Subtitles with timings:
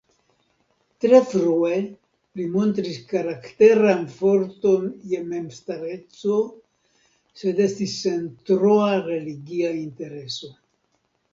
[1.03, 1.73] Tre frue
[2.39, 6.39] li montris karakteran forton je memstareco
[7.43, 10.51] sed estis sen troa religia intereso.